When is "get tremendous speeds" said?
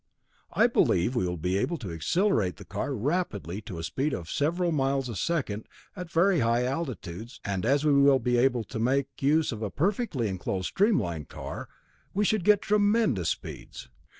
12.43-13.89